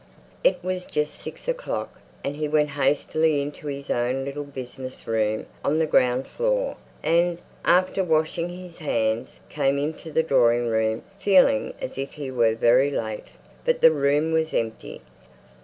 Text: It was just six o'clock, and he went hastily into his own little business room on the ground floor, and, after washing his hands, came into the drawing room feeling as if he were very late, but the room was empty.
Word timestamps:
It 0.43 0.57
was 0.63 0.87
just 0.87 1.13
six 1.13 1.47
o'clock, 1.47 1.99
and 2.23 2.35
he 2.35 2.47
went 2.47 2.69
hastily 2.69 3.39
into 3.39 3.67
his 3.67 3.91
own 3.91 4.25
little 4.25 4.43
business 4.43 5.05
room 5.05 5.45
on 5.63 5.77
the 5.77 5.85
ground 5.85 6.25
floor, 6.25 6.75
and, 7.03 7.37
after 7.63 8.03
washing 8.03 8.49
his 8.49 8.79
hands, 8.79 9.41
came 9.47 9.77
into 9.77 10.11
the 10.11 10.23
drawing 10.23 10.69
room 10.69 11.03
feeling 11.19 11.75
as 11.79 11.99
if 11.99 12.13
he 12.13 12.31
were 12.31 12.55
very 12.55 12.89
late, 12.89 13.27
but 13.63 13.81
the 13.81 13.91
room 13.91 14.31
was 14.31 14.55
empty. 14.55 15.01